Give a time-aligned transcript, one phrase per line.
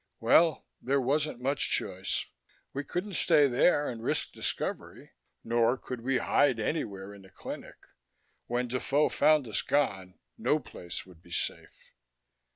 [0.19, 2.25] Well, there wasn't much choice.
[2.73, 5.11] We couldn't stay here and risk discovery.
[5.43, 7.77] Nor could we hide anywhere in the clinic;
[8.47, 11.91] when Defoe found us gone, no place would be safe.